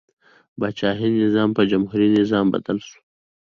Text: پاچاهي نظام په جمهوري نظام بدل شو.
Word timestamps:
پاچاهي 0.59 1.07
نظام 1.23 1.49
په 1.57 1.61
جمهوري 1.71 2.07
نظام 2.19 2.45
بدل 2.53 2.77
شو. 2.87 2.99